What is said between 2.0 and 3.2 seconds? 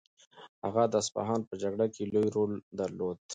لوی رول درلود.